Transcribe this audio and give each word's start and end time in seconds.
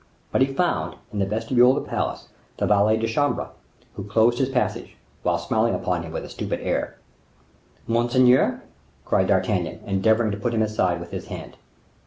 But 0.31 0.41
he 0.41 0.47
found, 0.51 0.95
in 1.13 1.19
the 1.19 1.27
vestibule 1.27 1.77
of 1.77 1.83
the 1.83 1.87
palace, 1.91 2.29
the 2.57 2.65
valet 2.65 2.97
de 2.97 3.05
chambre, 3.05 3.49
who 3.93 4.03
closed 4.03 4.39
his 4.39 4.49
passage, 4.49 4.97
while 5.21 5.37
smiling 5.37 5.75
upon 5.75 6.01
him 6.01 6.11
with 6.11 6.25
a 6.25 6.29
stupid 6.29 6.59
air. 6.61 6.97
"Monseigneur?" 7.85 8.63
cried 9.05 9.27
D'Artagnan, 9.27 9.79
endeavoring 9.85 10.31
to 10.31 10.37
put 10.39 10.55
him 10.55 10.63
aside 10.63 10.99
with 10.99 11.11
his 11.11 11.27
hand. 11.27 11.55